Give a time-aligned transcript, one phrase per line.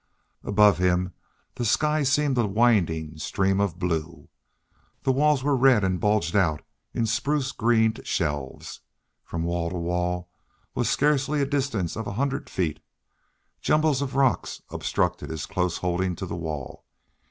[0.43, 1.13] Above him
[1.53, 4.29] the sky seemed a winding stream of blue.
[5.03, 8.79] The walls were red and bulged out in spruce greened shelves.
[9.23, 10.27] From wall to wall
[10.73, 12.79] was scarcely a distance of a hundred feet.
[13.61, 16.83] Jumbles of rock obstructed his close holding to the wall.